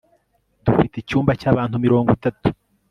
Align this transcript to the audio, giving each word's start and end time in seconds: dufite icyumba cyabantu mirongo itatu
dufite 0.65 0.95
icyumba 0.97 1.31
cyabantu 1.41 1.75
mirongo 1.85 2.09
itatu 2.17 2.47